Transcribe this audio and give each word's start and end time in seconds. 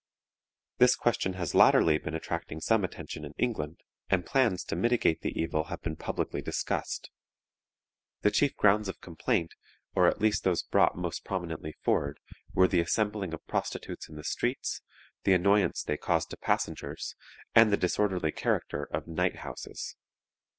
This 0.79 0.95
question 0.95 1.33
has 1.33 1.53
latterly 1.53 1.99
been 1.99 2.15
attracting 2.15 2.59
some 2.59 2.83
attention 2.83 3.23
in 3.23 3.35
England, 3.37 3.81
and 4.09 4.25
plans 4.25 4.63
to 4.63 4.75
mitigate 4.75 5.21
the 5.21 5.39
evil 5.39 5.65
have 5.65 5.83
been 5.83 5.95
publicly 5.95 6.41
discussed. 6.41 7.11
The 8.23 8.31
chief 8.31 8.55
grounds 8.55 8.89
of 8.89 8.99
complaint, 8.99 9.53
or 9.93 10.07
at 10.07 10.19
least 10.19 10.43
those 10.43 10.63
brought 10.63 10.97
most 10.97 11.23
prominently 11.23 11.73
forward, 11.83 12.19
were 12.51 12.67
the 12.67 12.79
assembling 12.81 13.31
of 13.31 13.45
prostitutes 13.45 14.09
in 14.09 14.15
the 14.15 14.23
streets, 14.23 14.81
the 15.23 15.33
annoyance 15.33 15.83
they 15.83 15.97
caused 15.97 16.31
to 16.31 16.37
passengers, 16.37 17.15
and 17.53 17.71
the 17.71 17.77
disorderly 17.77 18.31
character 18.31 18.85
of 18.85 19.05
"night 19.05 19.35
houses." 19.45 19.97